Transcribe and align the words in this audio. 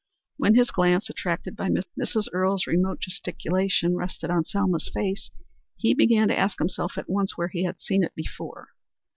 When 0.37 0.55
his 0.55 0.71
glance, 0.71 1.11
attracted 1.11 1.55
by 1.55 1.69
Mrs. 1.69 2.25
Earle's 2.33 2.65
remote 2.65 3.01
gesticulation, 3.01 3.95
rested 3.95 4.31
on 4.31 4.45
Selma's 4.45 4.89
face, 4.91 5.29
he 5.77 5.93
began 5.93 6.27
to 6.29 6.35
ask 6.39 6.57
himself 6.57 6.97
at 6.97 7.07
once 7.07 7.37
where 7.37 7.49
he 7.49 7.65
had 7.65 7.79
seen 7.79 8.03
it 8.03 8.15
before. 8.15 8.69